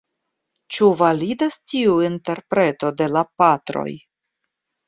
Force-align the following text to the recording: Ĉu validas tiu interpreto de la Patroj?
Ĉu 0.77 0.87
validas 1.01 1.59
tiu 1.73 1.99
interpreto 2.07 2.91
de 3.03 3.11
la 3.19 3.25
Patroj? 3.43 3.89